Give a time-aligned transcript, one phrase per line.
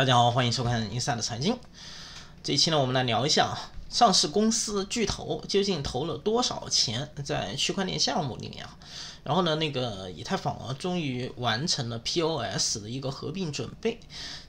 [0.00, 1.52] 大家好，欢迎收看《Inside 财经》。
[2.42, 3.54] 这一期呢，我们来聊一下
[3.90, 8.78] 上市公司巨头究竟投了多少钱在区块链项目里面啊？
[9.24, 14.00] 然后呢，那个以太坊啊，终于完成了 POS 的一个合并准备。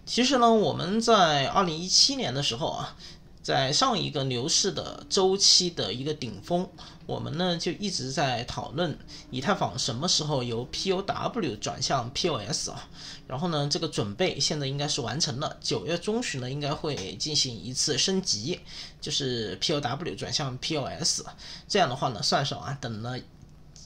[0.06, 2.96] 其实呢，我们在二零一七年的时候啊。
[3.44, 6.70] 在上一个牛市的周期的一个顶峰，
[7.08, 8.96] 我们呢就一直在讨论
[9.32, 12.88] 以太坊什么时候由 POW 转向 POS 啊，
[13.28, 18.60] 然后呢这个准备现在应该是完成了，九月中旬呢应该会进行一次升级，
[19.02, 21.24] 就是 POW 转向 POS，
[21.68, 23.18] 这样的话呢算上啊等了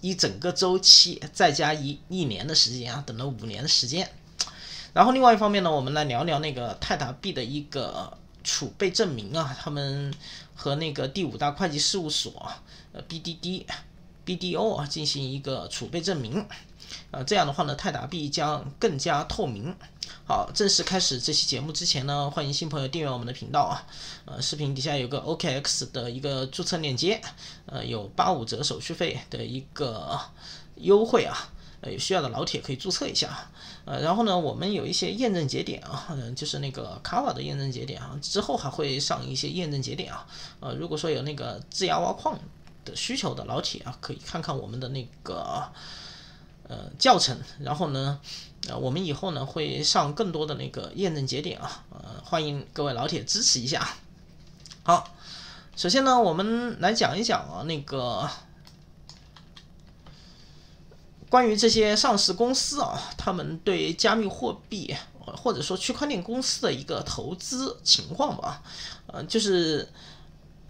[0.01, 4.11] 一整个周期，再加一一年的时间啊，等了五年的时间，
[4.91, 8.17] 然后另外一方面呢，我们来聊聊那个泰达币的一个。
[8.45, 10.13] 储备证明啊，他们
[10.55, 12.49] 和那个第五大会计事务所
[12.93, 13.65] 呃 BDD、
[14.25, 16.45] BDO 啊进行一个储备证明，
[17.09, 19.75] 啊这样的话呢，泰达币将更加透明。
[20.27, 23.83] 好，正式开始这期节目之前呢，欢迎新朋友订阅我们的频道啊，
[24.25, 27.19] 呃视频底下有个 OKX 的一个注册链接，
[27.65, 30.19] 呃有八五折手续费的一个
[30.75, 31.49] 优惠啊。
[31.91, 33.51] 有需要的老铁可以注册一下啊，
[33.85, 40.25] 呃，然后呢，我们有一些验证节点啊，嗯，就是那个卡瓦的验证节点啊，之后还会上一些验证节点啊，
[40.59, 42.39] 呃，如果说有那个质押挖矿
[42.83, 45.63] 的需求的老铁啊，可以看看我们的那个
[46.67, 48.19] 呃教程，然后呢，
[48.67, 53.87] 呃，我们以后呢会上更多的那个验证节点啊，呃，欢迎各位老铁支持一下。
[54.83, 55.15] 好，
[55.75, 58.29] 首先呢，我们来讲一讲啊，那个。
[61.29, 68.61] 关于这些上市公司啊，他们对加密货币或者说区块链公司的一个投资情况吧，
[69.07, 69.89] 呃，就是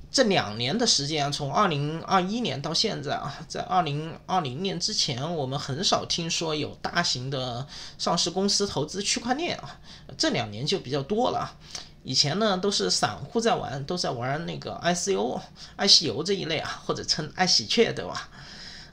[0.10, 7.68] 这两年的时间，从二零二一年到现在啊，在二零二零年之前，我们很少听说有大型的
[7.98, 9.78] 上市公司投资区块链啊，
[10.18, 11.58] 这两年就比较多了。
[12.04, 15.42] 以前呢，都是散户在玩，都在玩那个 ICO、
[15.76, 18.30] 爱惜油这一类啊，或者称爱喜鹊，对吧？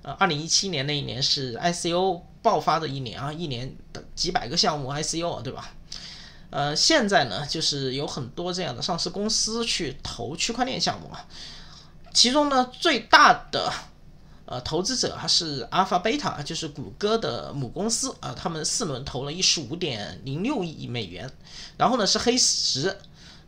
[0.02, 5.72] 呃，二零一七年那一年是 ICO 爆发的一年啊，一年的几百个项目 ICO 对吧？
[6.50, 11.24] 呃，现在呢，就是有很多这样的上市公司去投区块链项目啊，
[12.12, 13.72] 其中呢最大的
[14.44, 21.30] 呃投资者还是 Alpha Beta，就是谷歌的母公司啊，他们四轮投了一十五点零六亿美元，
[21.78, 22.98] 然后呢是黑石，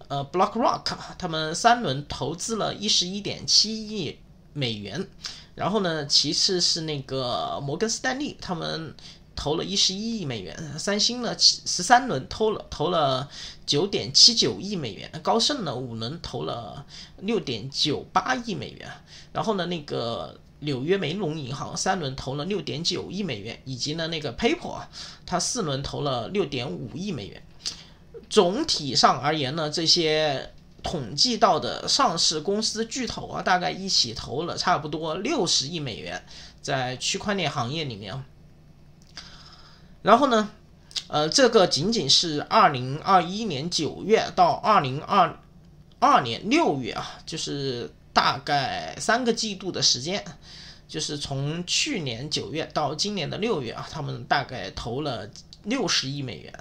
[0.07, 4.21] 呃 BlockRock，他们三轮投资了一十一点七亿
[4.53, 5.07] 美元。
[5.55, 8.93] 然后呢，其次是那个摩根斯坦利，他们
[9.37, 13.29] 投了一十一亿美元；三星呢，十三轮投了投了
[13.65, 16.85] 九点七九亿美元；高盛呢，五轮投了
[17.21, 18.89] 六点九八亿美元；
[19.33, 24.91] 然后呢，那个纽约梅隆银行三轮投了六点九亿美元，以及呢那个 PayPal 啊，
[25.25, 27.43] 它四轮投了六点五亿美元。
[28.29, 30.54] 总体上而言呢，这些。
[30.85, 36.23] 统计到的上市公司巨头啊，大概一起投了差不多六十亿美元
[36.61, 38.23] 在区块链行业里面。
[40.03, 40.51] 然后呢，
[41.09, 45.41] 呃，这个仅仅是二零二一年九月到二零二
[45.99, 50.23] 二年六月啊，就是大概三个季度的时间，
[50.87, 55.31] 就是从去年九月到今年的六月啊，他们大概投了
[55.63, 56.53] 六十亿美元。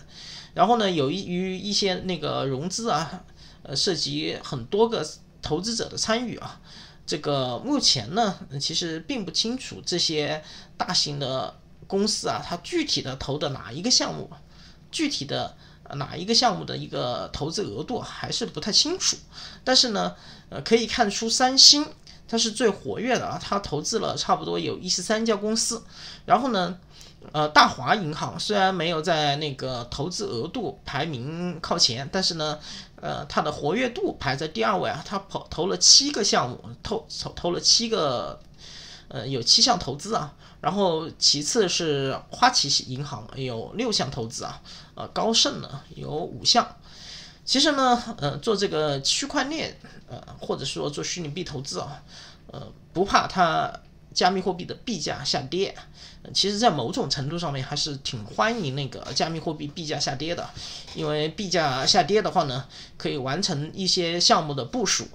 [0.54, 3.26] 然后呢，由于一些那个融资啊。
[3.64, 5.08] 呃，涉及很多个
[5.42, 6.60] 投资者的参与啊，
[7.06, 10.44] 这个目前呢，其实并不清楚这些
[10.78, 11.58] 大型的
[11.88, 14.30] 公司啊，它具体的投的哪一个项目，
[14.92, 15.56] 具体的
[15.96, 19.18] 哪一个项目的一个投资额度还是不太清楚。
[19.64, 20.16] 但是呢，
[20.50, 21.86] 呃，可以看出三星
[22.28, 25.84] 它是最活跃的啊，它投资了差不多有一十三家公司，
[26.26, 26.78] 然后呢。
[27.32, 32.60] 呃，大华银行虽然没有在那个投资额度排名靠前，但是呢，
[33.04, 38.40] 呃，它的活跃度排在第二位啊，它投投了七个项目，投投投了七个，
[39.10, 40.34] 呃，有七项投资啊。
[40.62, 44.62] 然后其次是花旗银行有六项投资啊，
[44.96, 46.66] 呃，高盛呢有五项。
[47.44, 49.78] 其实呢，呃，做这个区块链，
[50.08, 52.02] 呃，或者说做虚拟币投资啊，
[52.48, 53.70] 呃，不怕它。
[54.14, 55.76] 加密货币的币价下跌，
[56.34, 60.50] 其实，在某种程度上面还是挺欢迎那个加密货币币价下跌的，
[60.96, 62.66] 因为币价下跌的话呢，
[62.98, 65.08] 可以完成一些项目的部署。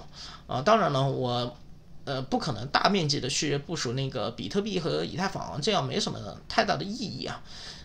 [0.46, 1.56] 啊，当然了，我
[2.04, 6.18] 呃不可能大面积的去部署那个比特币和以太坊，这样没什么
[6.48, 7.40] 太大的意义啊。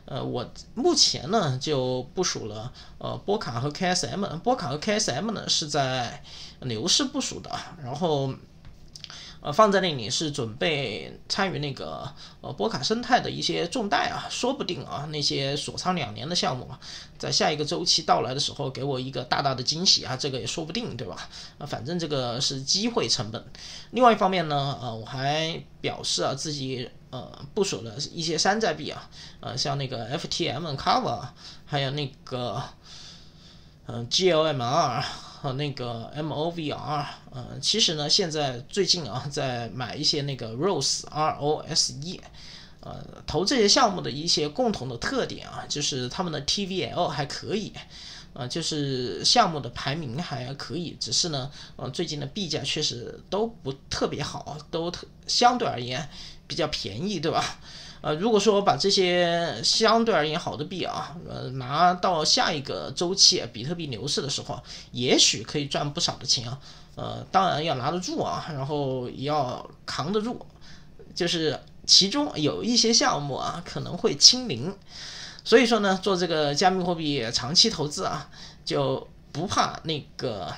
[0.06, 6.22] 呃，我目前呢就部署了呃波卡和 KSM，波卡和 KSM 呢是在
[6.62, 7.50] 牛市部署的，
[7.84, 8.34] 然后。
[9.44, 12.10] 呃，放在那里是准备参与那个
[12.40, 16.80] 呃波卡生态的一些重贷啊，说不定啊那些锁仓两年的项目啊，
[17.20, 21.28] 在下一个周期到来的时候给我一个大大的惊喜啊，这个也说不定，对吧？
[21.58, 23.46] 啊，反正这个是机会成本。
[23.92, 29.10] 另外一方面呢，呃，我还表示啊自己呃部署了一些山寨币啊，
[29.42, 31.20] 呃，像那个 FTM Cover，
[31.66, 32.64] 还有那个
[33.88, 35.04] 嗯 GLMR。
[35.44, 42.22] 和那个 MOVR，呃，其实呢，现在最近啊，在买一些那个 ROSE R O S E，
[42.80, 47.74] 呃，投这些项目的一些共同的特点啊，就是他们的 TVL 还可以，
[48.34, 56.08] 啊，就是项目的排名还可以，只是呢，呃，最近的币价确实都不特别好，都特相对而言
[56.54, 57.58] 比较便宜，对吧？
[58.02, 64.62] 呃，如果说把这些相对而言好的币啊，呃，拿到下一个周期比特币牛市的时候，
[64.92, 66.60] 也许可以赚不少的钱啊。
[66.96, 70.46] 呃，当然要拿得住啊，然后也要扛得住。
[71.16, 74.76] 就是其中有一些项目啊，可能会清零，
[75.44, 78.30] 所以说呢，做这个加密货币长期投资啊，
[78.64, 80.54] 就不怕那个。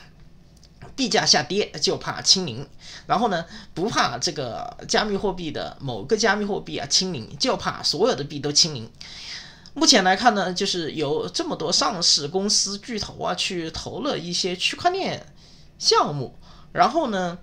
[0.95, 2.65] 币价下跌就怕清零，
[3.05, 8.89] 然后呢，不怕这个加密货币的某个加密货币啊清零，就怕所有的币都清零。
[9.73, 15.33] 目前来看呢，就是有这么多上市公司巨头啊去投了一些区块链
[15.77, 16.33] 项目，
[16.71, 17.37] 然后呢，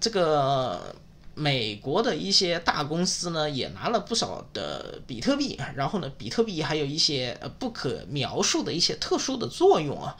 [0.00, 0.96] 这个
[1.34, 10.16] 美国的一些大公司呢也拿了不少的比特币，然后呢，比特币还有一些不可描述的一些特殊的作用啊。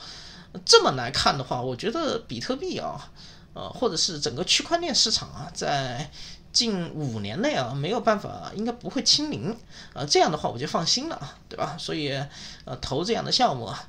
[0.64, 3.10] 这么来看的话，我觉得比特币啊，
[3.54, 6.10] 呃，或者是整个区块链市场啊，在
[6.52, 9.54] 近五年内啊，没有办法，应该不会清零
[9.92, 10.04] 啊。
[10.04, 11.76] 这样的话，我就放心了，对吧？
[11.78, 12.10] 所以，
[12.64, 13.88] 呃，投这样的项目啊，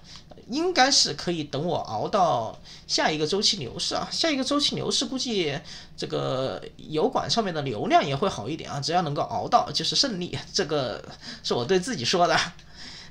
[0.50, 4.08] 应该是可以等我熬到下一个周期牛市啊。
[4.12, 5.58] 下一个周期牛市，估计
[5.96, 8.80] 这个油管上面的流量也会好一点啊。
[8.80, 10.38] 只要能够熬到，就是胜利。
[10.54, 11.04] 这个
[11.42, 12.38] 是我对自己说的。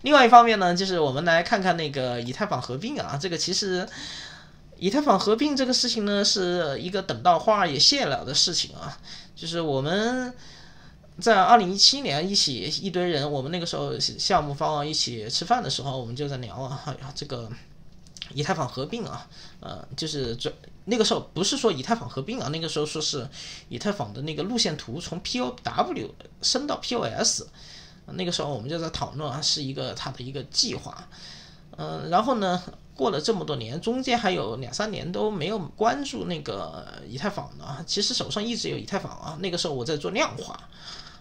[0.03, 3.87] 另外一方面呢，就是我们来看看那个以太坊合并啊，这个其实
[4.77, 8.97] 以太坊合并这个事情呢，是一个等到花儿也谢了的事情啊。
[9.35, 10.33] 就是我们
[11.21, 17.50] 在二零一七年一起一堆人，我们那个时候项目方一起吃饭的时候，我们就在聊啊，哎呀，这个
[18.35, 19.29] 以太坊合并啊，
[19.59, 20.53] 呃，就是这
[20.85, 23.29] 那个时候不是说以太坊合并啊，那个时候说是
[23.69, 26.11] 以太坊的那个路线图从 POW
[26.41, 27.43] 升到 POS。
[28.12, 31.06] 那个时候我们就在讨论啊，是一个他的一个计划，
[31.76, 32.62] 嗯，然后呢，
[32.94, 39.38] 过了这么多年，中间还有两三年都没有关注那个以太坊呢，其实手上一直有以太坊啊。
[39.40, 40.58] 那个时候我在做量化，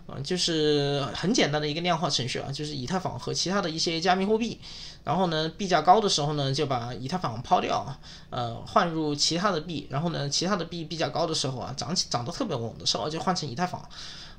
[0.07, 4.60] 嗯，就是很简单的一个量化程序啊，就是以太坊和其他的一些加密货币，
[5.04, 7.86] 然后呢，币价高的时候呢，就把以太坊抛掉，
[8.30, 13.88] 呃，换入其他的币，然后呢，其他的币币价高的时候啊，涨起涨得特别稳的时候，就换成以太坊。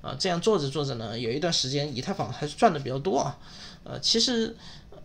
[0.01, 3.39] 啊，这样做着做着呢，有一段时间以太坊还是赚的比较多啊。
[3.85, 4.57] 呃，其实，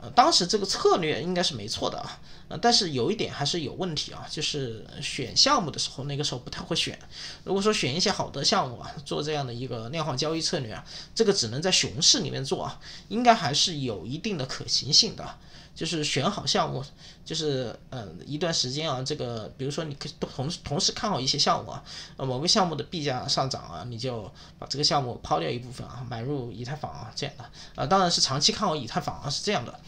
[0.01, 2.19] 呃，当时这个策略应该是没错的啊。
[2.49, 6.99] 呃，但是有一点还是有问题啊，就是选项目的时候，那个时候不太会选。
[7.45, 10.83] 如果说选一些好的项目啊，做这样的一个量化交易策略啊，
[11.15, 15.37] 这个只能在熊市里面做啊，应该还是有一定的可行性的。
[15.75, 16.83] 就是选好项目，
[17.25, 21.83] 就是嗯一段时间啊，这个比如说你可同同时看好一些项目啊，
[22.17, 27.43] 某个项目的币价上涨啊，你就把这个项目抛掉一部分啊，买入以太坊啊这样的
[27.75, 29.79] 啊，当然是长期看好以太坊啊是这样的。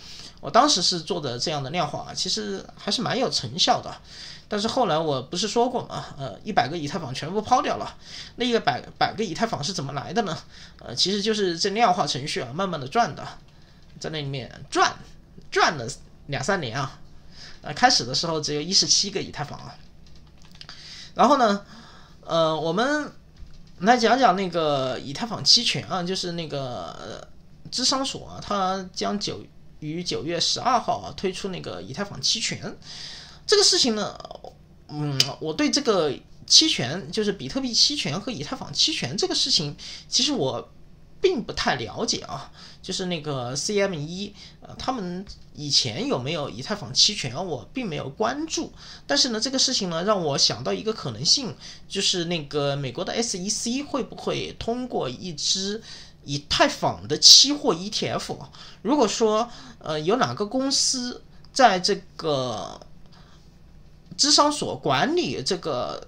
[0.41, 3.95] 我当时是做的这样的量化啊，其实还是蛮有成效的。
[4.47, 7.97] 但是后来我不是说过嘛，呃一百个以太坊全部抛掉了，
[8.35, 10.37] 那一个百百个以太坊是怎么来的呢？
[10.79, 13.27] 呃其实就是这量化程序啊慢慢的转的，
[13.99, 14.95] 在那里面转。
[15.51, 15.87] 赚了
[16.27, 16.99] 两三年啊，
[17.61, 19.75] 呃，开始的时候只有一十七个以太坊啊，
[21.13, 21.65] 然后呢，
[22.21, 23.11] 呃，我们
[23.79, 27.27] 来讲讲那个以太坊期权啊，就是那个
[27.71, 29.45] 智商所啊，它将九
[29.79, 32.77] 于九月十二号啊推出那个以太坊期权，
[33.47, 34.17] 这个事情呢，
[34.89, 36.13] 嗯，我对这个
[36.47, 39.75] 期权，就是比特币期权和以太坊期权这个事情，
[40.09, 40.69] 其实我。
[41.25, 42.51] 并不太了解啊，
[42.83, 48.71] 就是那个 CME，呃，他们以前有没有以太坊期权，我并没有关注。
[49.07, 51.55] 但是呢，这个事情呢，让我想到一个可能性，
[51.89, 55.81] 就是那个美国的 SEC 会不会通过一支
[56.25, 58.37] 以太坊的期货 ETF？
[58.83, 62.79] 如果说呃有哪个公司在这个
[64.15, 66.07] 智商所管理这个。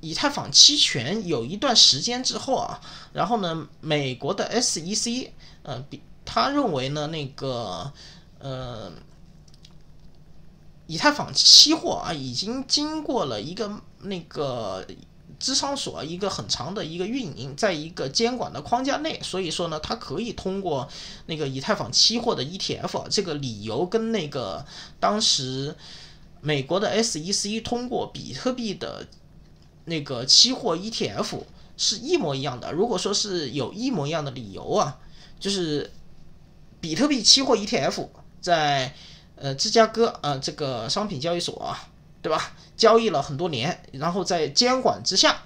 [0.00, 2.80] 以太坊期权有一段时间之后啊，
[3.12, 5.30] 然后呢，美国的 SEC
[5.62, 7.92] 呃，比他认为呢，那个
[8.38, 8.90] 呃，
[10.86, 14.86] 以太坊期货啊，已经经过了一个那个
[15.38, 20.88] 智商所一个很长的一个运营，在一个监管的框架内，所以说呢，它可以通过
[21.26, 24.64] 那个以太坊期货的 ETF，这个理由跟那个
[24.98, 25.76] 当时
[26.40, 29.06] 美国的 SEC 通过比特币的
[29.90, 31.42] 那个期货 ETF
[31.76, 32.72] 是一模一样的。
[32.72, 34.96] 如果说是有一模一样的理由啊，
[35.38, 35.90] 就是
[36.80, 38.08] 比特币期货 ETF
[38.40, 38.94] 在
[39.36, 41.88] 呃芝加哥啊这个商品交易所啊。
[42.22, 42.52] 对吧？
[42.76, 45.40] 交易了很多年，然后在监管之下，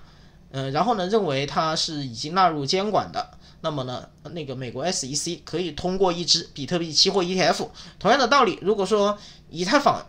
[0.51, 7.69] 嗯，然后呢，认为它是已经纳入监管的，那么呢，那个美国 SEC 可以通过一支比特币期货 ETF，
[8.01, 9.17] 同样的道理，如果说
[9.51, 10.05] 以太坊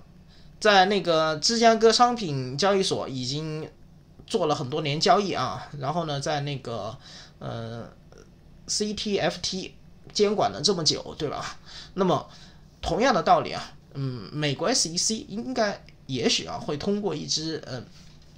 [0.60, 3.70] 在那个芝加哥商品交易所已经
[4.27, 6.98] 做了很多年交易啊，然后呢，在那个
[7.39, 7.89] 呃
[8.67, 9.72] CTFT
[10.13, 11.58] 监管了这么久，对吧？
[11.96, 12.29] 那么
[12.82, 15.84] 同样的道理啊，嗯，美国 SEC 应该。
[16.08, 17.84] 也许啊，会通过一支呃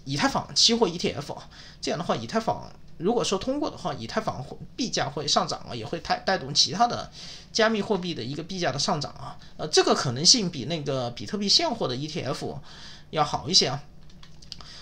[0.06, 1.36] 以太坊期货 ETF，
[1.82, 4.42] 这样的话，以太坊如果说通过的话，以太坊
[4.78, 7.12] 币价会上涨啊，也会带带动其他的
[7.52, 12.58] 加密货币的一个币价的上涨啊，呃，这个可能性比那个比特币现货的 ETF
[13.10, 13.84] 要好一些啊。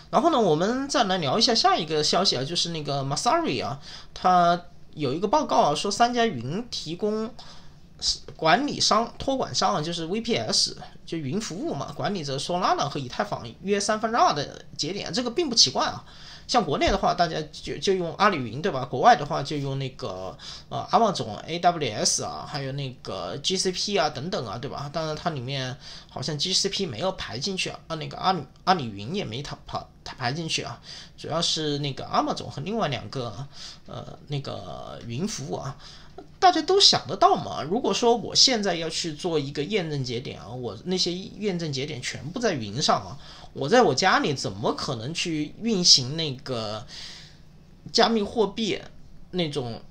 [0.09, 3.79] 然后呢，我们再来聊一下下一个消息啊，就是那个 Masari 啊，
[4.13, 4.61] 他
[4.93, 7.33] 有一个报告啊，说三家云提供。
[8.35, 10.73] 管理商、托管商啊，就是 VPS，
[11.05, 16.03] 就云服务嘛，管理着 Solana 和以太坊约三分之二的节点，这个并不奇怪啊。
[16.47, 18.85] 像国内的话，大家就就用阿里云，对吧？
[18.85, 20.37] 国外的话就用那个
[20.69, 24.89] 呃阿旺总 AWS 啊，还有那个 GCP 啊等等啊，对吧？
[24.93, 25.75] 当然它里面
[26.09, 30.79] 好像 GCP 没有排进去啊，啊那个阿里阿里云也没它跑它排进去啊，
[31.17, 33.47] 主要是那个阿旺总和另外两个
[33.87, 35.75] 呃那个云服务啊。
[36.39, 37.63] 大家都想得到嘛？
[37.63, 43.17] 如果说我现在要去做一个验证节点啊，我那些验证节点全部在云上啊，
[43.55, 46.85] 我在我家里怎么可能去运行那个
[47.91, 48.79] 加密货币
[49.31, 49.81] 那种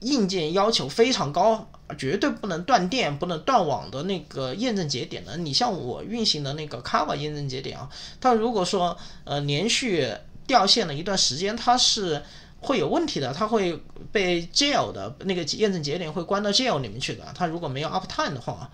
[0.00, 5.36] 硬件要求非常高，绝对不能断电、不能断网的那个验证节点呢？
[5.36, 7.88] 你像我运行的那个 Kava 验证节点啊，
[8.20, 10.10] 它如果说呃连续
[10.46, 12.22] 掉线了一段时间，它是。
[12.62, 13.74] 会有问题的，它会
[14.12, 17.24] 被 jail 的那个验证节点会关到 jail 里面去的。
[17.34, 18.70] 它如果没有 uptime 的话，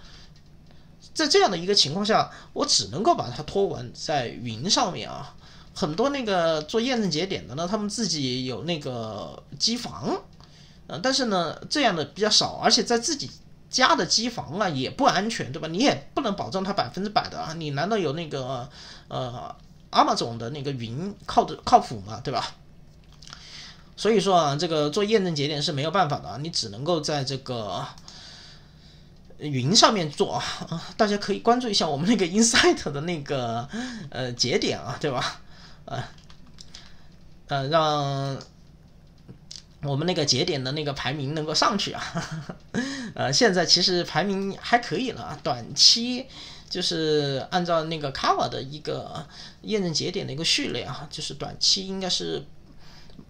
[1.17, 5.35] 在这样的一个情况下，我只能够把它托管在云上面啊。
[5.75, 10.15] 很多那个做验证节点的呢，他们自己有那个机房，
[10.87, 13.31] 呃，但是呢，这样的比较少，而且在自己
[13.71, 15.69] 家的机房啊也不安全，对吧？
[15.69, 17.55] 你也不能保证它百分之百的啊。
[17.57, 18.69] 你难道有那个
[19.09, 19.55] 呃
[19.91, 22.21] 阿玛总的那个云靠的靠谱吗？
[22.23, 22.55] 对吧？
[23.97, 27.83] 所以说啊，这个做验证节点是没有办法的啊，你只能够在这个
[29.39, 30.43] 云上面做啊。
[30.97, 33.69] 大家可以关注一下我们那个 Insight 的那个
[34.11, 35.41] 呃节点啊，对吧？
[35.85, 36.03] 呃
[37.49, 38.39] 呃，让
[39.83, 42.03] 我们那个节点的那个排名能够上去啊。
[43.15, 46.27] 呃，现在其实排名还可以了，短期
[46.69, 49.27] 就是按照那个 Cover 的一个
[49.63, 52.45] 验证节点的一个序列啊，就是短期应该是。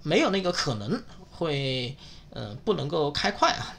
[0.02, 1.96] 没有那个可能会，
[2.30, 3.74] 嗯，不能够开快啊。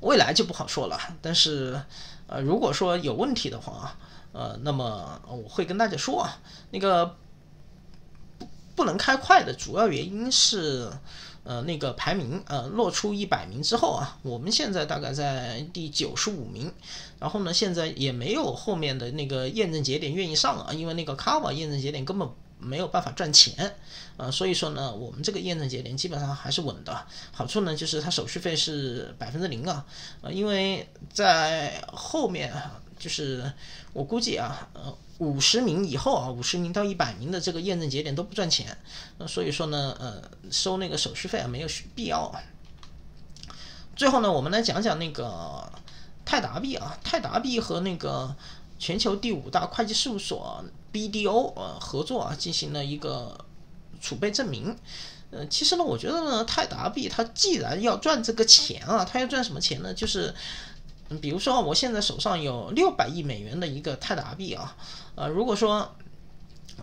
[0.00, 0.98] 未来就不好说了。
[1.22, 1.80] 但是，
[2.26, 3.98] 呃，如果说有问题的话啊，
[4.32, 6.38] 呃，那么我会跟大家说啊，
[6.70, 7.16] 那个
[8.38, 10.90] 不不能开快的主要原因是，
[11.44, 16.72] 呃，那个排名，呃，落出一百名之后啊，我们现在大概在第九十五名，
[17.18, 22.28] 然后呢，现在也没有后面的那个验证节点愿意上啊，因为那个卡瓦验证节点根本。
[22.58, 23.76] 没有办法赚钱，
[24.16, 27.06] 呃，所以说呢，我们这个验证节点基本上还是稳的。
[27.32, 29.84] 好处呢，就是它手续费是百分之零啊，
[30.22, 32.52] 呃，因为在后面
[32.98, 33.52] 就是
[33.92, 38.76] 我估计啊，呃，五十名以后啊，五十名到一百名的这个验证节点都不赚钱，
[39.18, 42.34] 那所以说呢，呃，收那个手续费啊没有必要。
[43.94, 45.70] 最后呢，我们来讲讲那个
[46.24, 48.34] 泰达币啊，泰达币和那个。
[48.78, 53.44] 全球第五大会计事务所 BDO 呃合作啊，进行了一个
[54.00, 54.76] 储备证明。
[55.30, 59.92] 呃，其实呢，我觉得呢，泰达币它既然要赚这个钱啊，它要赚什么钱呢？
[59.92, 60.34] 就是，
[61.20, 64.76] 比如说我现在手上有六百亿美元的一个泰达币啊，
[65.16, 65.96] 呃，如果说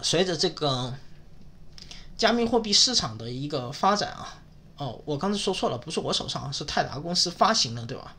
[0.01, 0.93] 随着这个
[2.17, 4.42] 加密货币市场的一个发展啊。
[4.77, 8.15] 哦，我刚才说错了，不是我手上，是泰达公司发行的，对吧？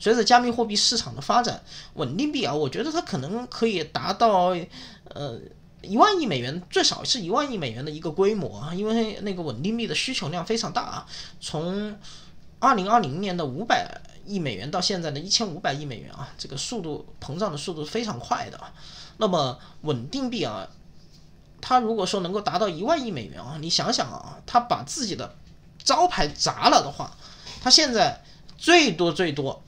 [0.00, 1.62] 随着加密货币市场的发展，
[1.94, 4.56] 稳定币啊，我觉得它可能可以达到
[5.04, 5.38] 呃
[5.80, 11.06] 一万亿美元，最少是一万亿美元的一个规模啊，因为那个稳定币的需求量非常大啊。
[11.40, 11.96] 从
[12.58, 18.60] 二零二零年的五百亿美元到现在的一千五百亿美元啊，这个速度膨胀的速度非常快的。
[19.18, 20.68] 那么稳定币啊。
[21.64, 25.36] 它如果说能够达到一万亿美元啊，你想想啊，它把自己的
[25.84, 27.16] 招牌砸了的话，
[27.62, 28.22] 他现在
[28.56, 29.62] 最多最多，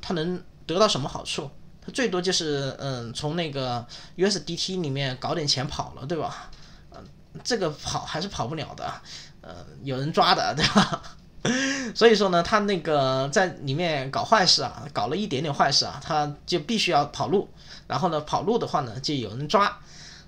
[0.00, 1.50] 他能得到什么好处？
[1.84, 6.50] 他最多就是嗯，从那个 USDT 里面搞点钱跑了，对吧？
[6.92, 7.04] 嗯，
[7.42, 8.92] 这个跑还是跑不了的，
[9.40, 11.02] 呃，有人抓的，对吧？
[11.94, 17.48] 所以说呢，他那个在里面搞坏事啊，搞了一点点坏事啊，他就必须要跑路。
[17.86, 19.80] 然后呢，跑路的话呢，就有人抓，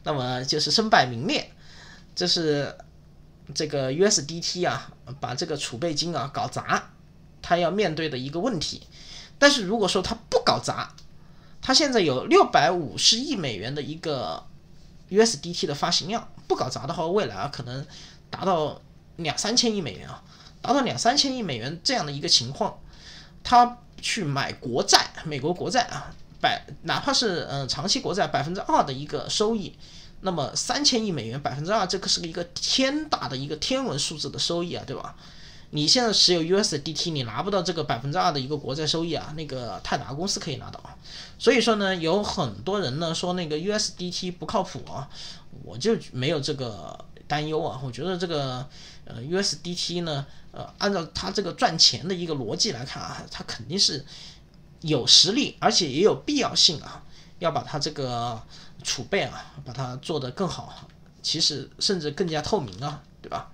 [0.05, 1.51] 那么就是身败名裂。
[2.15, 2.75] 这是
[3.55, 4.91] 这个 USDT 啊，
[5.21, 6.91] 把这个储备金啊搞砸，
[7.43, 8.83] 他要面对的一个问题。
[9.39, 10.95] 但是如果说他不搞砸，
[11.63, 14.45] 他现在有六百五十亿美元的一个
[15.11, 17.87] USDT 的发行量，不搞砸的话，未来啊可能
[18.29, 18.81] 达到
[19.17, 20.23] 两三千亿美元啊。
[20.63, 22.79] 达到两三千亿美元这样的一个情况，
[23.43, 29.75] 他去买国债，美国国债啊，百哪怕是嗯长期国债百分之二的一个收益，
[30.21, 35.15] 那么三千亿美元百分之二，这个是一个天大的一个天文数字的收益啊，对吧？
[35.71, 40.97] 你现在持有 USDT，你拿不到这个百分之二的一个国债收益啊，那个泰达公司可以拿到啊。
[41.39, 45.09] 所以说呢，有很多人呢说那个 USDT 不靠谱啊，
[45.65, 47.05] 我就没有这个。
[47.31, 48.67] 担忧啊，我觉得这个
[49.05, 54.05] 呃 USDT 呢，呃，按照它这个赚钱的一个逻辑来看啊，它肯定是
[54.81, 57.05] 有实力，而且也有必要性啊，
[57.39, 58.43] 要把它这个
[58.81, 60.89] 储备啊，把它做得更好，
[61.23, 63.51] 其实甚至更加透明啊，对吧？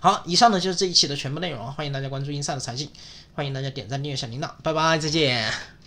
[0.00, 2.90] 好，以上呢就是这一期的全部内容，欢迎大家关注英赛的财经，
[3.34, 5.83] 欢迎大家点赞、订阅、小铃铛，拜拜，再见。